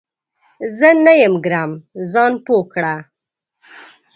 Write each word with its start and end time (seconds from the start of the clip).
زه 0.77 0.89
نه 1.05 1.13
یم 1.21 1.35
ګرم، 1.45 1.71
ځان 2.11 2.33
پوه 2.45 2.63
کړه! 2.73 2.95